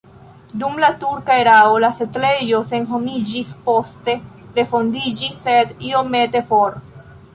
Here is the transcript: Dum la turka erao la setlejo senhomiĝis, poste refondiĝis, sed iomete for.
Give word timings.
Dum 0.61 0.77
la 0.83 0.87
turka 1.03 1.35
erao 1.41 1.75
la 1.83 1.91
setlejo 1.97 2.61
senhomiĝis, 2.71 3.51
poste 3.67 4.17
refondiĝis, 4.57 5.37
sed 5.45 5.75
iomete 5.91 6.43
for. 6.49 6.81